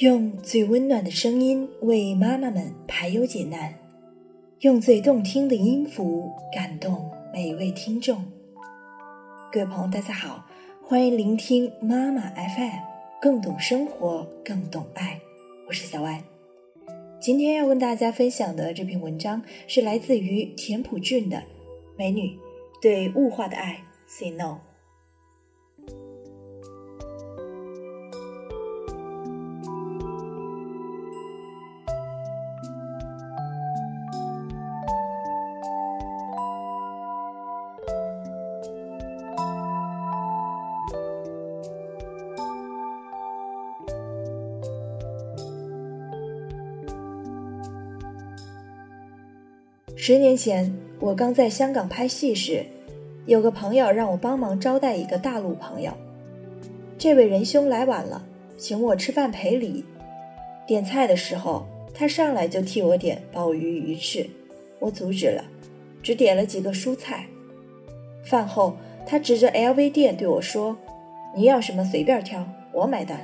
[0.00, 3.74] 用最温暖的声音为妈妈们排忧解难，
[4.60, 8.24] 用最动听的音符感动每一位听众。
[9.50, 10.46] 各位朋友，大家好，
[10.84, 12.78] 欢迎聆听妈妈 FM，
[13.20, 15.20] 更懂生活，更懂爱。
[15.66, 16.22] 我是小歪。
[17.20, 21.38] 今天要跟大家分享的这篇文章是来自于田朴珺的
[21.96, 22.38] 《美女
[22.80, 24.60] 对物化的爱 Say No》。
[50.00, 52.64] 十年前，我刚在香港拍戏时，
[53.26, 55.92] 有个朋友让我帮忙招待一个大陆朋友。
[56.96, 58.24] 这位仁兄来晚了，
[58.56, 59.84] 请我吃饭赔礼。
[60.68, 64.24] 点菜的时候，他上来就替我点鲍鱼、鱼翅，
[64.78, 65.42] 我阻止了，
[66.00, 67.26] 只点了几个蔬菜。
[68.22, 70.76] 饭后，他指着 LV 店对我说
[71.34, 73.18] ：“你要什么随便挑，我买单。”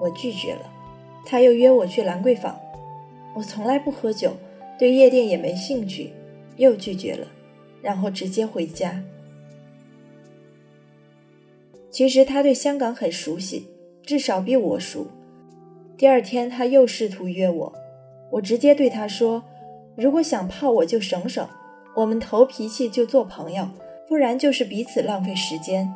[0.00, 0.62] 我拒绝了。
[1.26, 2.58] 他又约我去兰桂坊，
[3.34, 4.34] 我从来不喝酒。
[4.78, 6.12] 对夜店也没兴趣，
[6.56, 7.26] 又拒绝了，
[7.80, 9.02] 然后直接回家。
[11.90, 13.68] 其实他对香港很熟悉，
[14.02, 15.06] 至少比我熟。
[15.96, 17.72] 第二天他又试图约我，
[18.32, 19.44] 我直接对他说
[19.96, 21.48] ：“如果想泡我就省省，
[21.94, 23.68] 我们投脾气就做朋友，
[24.08, 25.94] 不然就是彼此浪费时间。”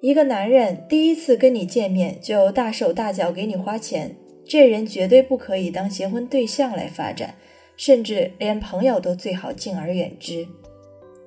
[0.00, 4.16] 一个男人第一次跟你见面就大手大脚给你花钱。
[4.44, 7.34] 这人绝对不可以当结婚对象来发展，
[7.76, 10.46] 甚至连朋友都最好敬而远之。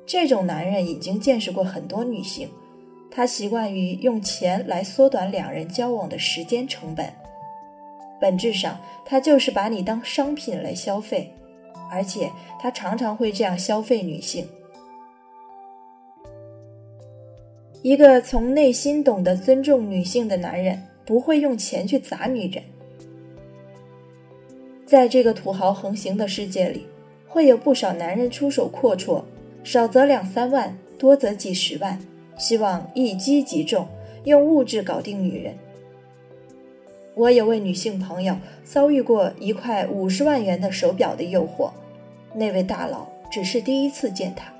[0.05, 2.47] 这种男人已经见识过很多女性，
[3.09, 7.11] 他习惯于用钱来缩短两人交往的时间成本。
[8.21, 11.31] 本质上，他就是把你当商品来消费，
[11.89, 12.29] 而且
[12.61, 14.47] 他常常会这样消费女性。
[17.81, 22.63] 一个从内心懂得尊重女性的男人，不会用钱去砸女人。
[24.95, 26.87] 在这个土豪横行的世界里，
[27.27, 29.23] 会有不少男人出手阔绰，
[29.61, 31.99] 少则两三万，多则几十万，
[32.37, 33.89] 希望一击即中，
[34.23, 35.53] 用物质搞定女人。
[37.13, 41.71] 我有位女性朋友遭遇过一块五十万元的手表的诱惑，
[42.33, 44.53] 那位大佬只是第一次见她，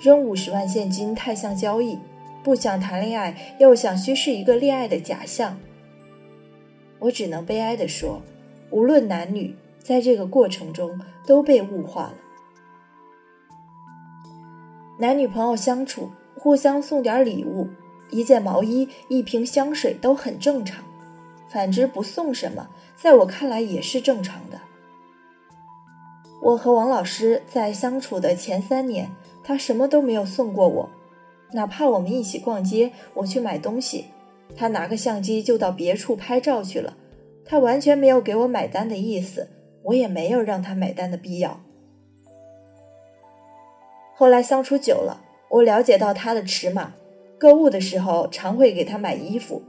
[0.00, 1.98] 扔五十万现金太像交易，
[2.42, 5.60] 不想谈恋爱又想虚饰一个恋爱的假象。
[7.00, 8.22] 我只能悲哀地说，
[8.70, 12.14] 无论男女，在这个过程中都被物化了。
[14.98, 17.68] 男女朋友相处，互相送点礼物，
[18.10, 20.84] 一件毛衣、一瓶香水都很正常。
[21.48, 24.60] 反之，不送什么，在我看来也是正常的。
[26.42, 29.10] 我和王老师在相处的前三年，
[29.42, 30.90] 他什么都没有送过我，
[31.52, 34.06] 哪怕我们一起逛街，我去买东西。
[34.56, 36.96] 他拿个相机就到别处拍照去了，
[37.44, 39.48] 他完全没有给我买单的意思，
[39.84, 41.60] 我也没有让他买单的必要。
[44.14, 46.92] 后来相处久了，我了解到他的尺码，
[47.38, 49.62] 购物的时候常会给他买衣服，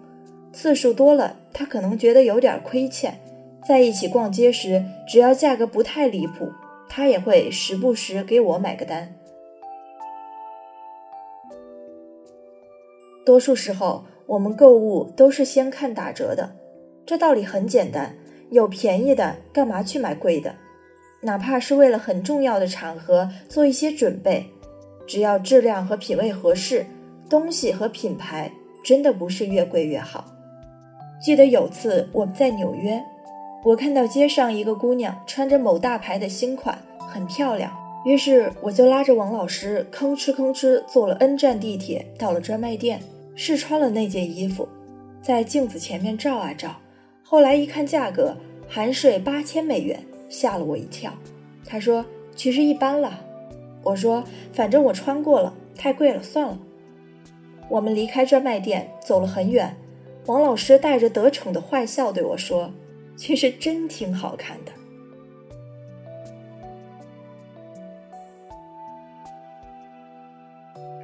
[0.52, 3.18] 次数多了，他可能觉得有点亏欠，
[3.66, 6.52] 在一起逛街时，只要价格不太离谱，
[6.90, 9.16] 他也会时不时给我买个单。
[13.26, 14.04] 多数时候。
[14.32, 16.56] 我们购物都是先看打折的，
[17.06, 18.16] 这道理很简单，
[18.50, 20.56] 有便宜的干嘛去买贵的？
[21.20, 24.46] 哪怕是为了很重要的场合做一些准备，
[25.06, 26.86] 只要质量和品味合适，
[27.30, 28.50] 东西和品牌
[28.82, 30.24] 真的不是越贵越好。
[31.22, 33.04] 记得有次我们在纽约，
[33.66, 37.70] 我看到街上一个姑娘穿着某大牌的新款，很漂亮，
[38.06, 43.02] 于是我就拉着王老师吭哧吭哧坐了 N 站地铁到了专卖店。
[43.36, 44.68] 试穿了那件衣服，
[45.22, 46.76] 在镜子前面照啊照，
[47.24, 48.36] 后来一看价格，
[48.68, 51.14] 含税八千美元，吓了我一跳。
[51.66, 52.06] 他说
[52.36, 53.26] ：“其实一般了。”
[53.84, 54.24] 我说
[54.54, 56.60] ：“反正我穿过了，太贵了，算了。”
[57.70, 59.76] 我们离开专卖店，走了很远。
[60.26, 62.72] 王老师带着得逞的坏笑对我说
[63.16, 64.72] ：“其实真挺好看的。”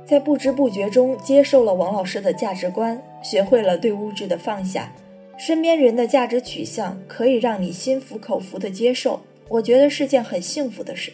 [0.08, 4.94] 在不知不觉中接受了王老师的价值观，学会了对物质的放下，
[5.38, 9.20] 身边人的价值取向可以让你心服口服的接受，
[9.50, 11.12] 我觉得是件很幸福的事。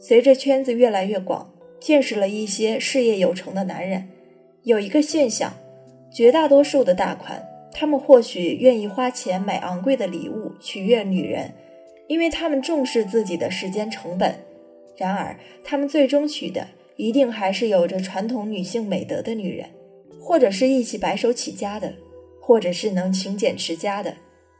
[0.00, 4.08] 随着圈子越来越广，见识了一些事业有成的男人，
[4.62, 5.52] 有一个现象：
[6.10, 11.52] 绝大多数的大款，他们或许愿意花钱买昂贵的礼物取悦女人，
[12.08, 14.34] 因为他们重视自己的时间成本。
[14.96, 16.66] 然而，他们最终娶的
[16.96, 19.68] 一定还是有着传统女性美德的女人，
[20.20, 21.92] 或者是一起白手起家的，
[22.40, 24.14] 或者是能勤俭持家的，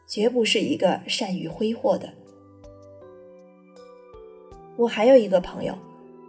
[0.07, 2.09] 绝不是一个善于挥霍的。
[4.77, 5.77] 我还有一个朋友，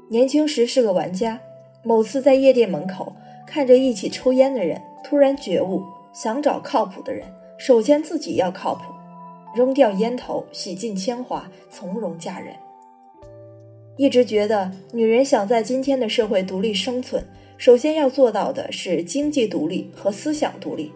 [0.10, 1.40] 年轻时是个玩家。
[1.86, 3.14] 某次在夜店门口
[3.46, 5.84] 看着一起抽烟的人，突然觉悟，
[6.14, 7.26] 想找靠谱的人，
[7.58, 8.84] 首先自己要靠谱，
[9.56, 12.56] 扔掉烟头，洗尽铅华，从容嫁人。
[13.96, 17.24] 一直觉得，女人想在今天的社会独立生存，
[17.58, 20.92] 首先要做到的是经济独立和思想独立。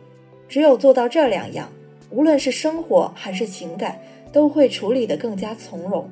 [0.49, 1.69] 只有做到这两样，
[2.09, 3.99] 无论是生活还是情感，
[4.31, 6.09] 都会处理得更加从容。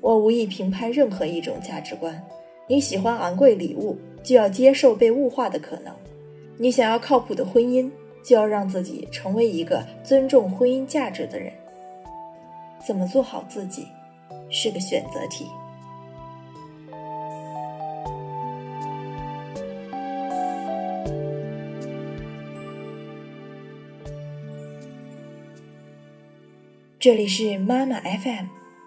[0.00, 2.22] 我无意评判任何一种价值观。
[2.68, 5.92] 你喜欢昂贵礼物，就要接受被物化的可能；
[6.56, 7.90] 你想要靠谱的婚姻，
[8.24, 11.52] 就要让自己成为一个尊重婚姻价值的人。
[12.86, 13.86] 怎么做好自己，
[14.48, 15.44] 是个选择题。
[27.06, 28.46] 这里是妈妈 FM。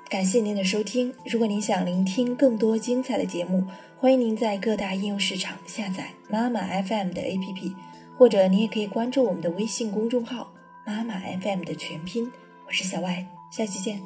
[0.10, 1.14] 感谢您的收听。
[1.24, 3.64] 如果您想聆听更多精彩的节目，
[3.98, 7.74] 欢迎您在各大应用市场下载妈妈 FM 的 APP，
[8.18, 10.52] 或者您也可以关注我们的微信公众号
[10.86, 12.30] “妈妈 FM” 的全拼。
[12.68, 14.02] 我是小外，下期见。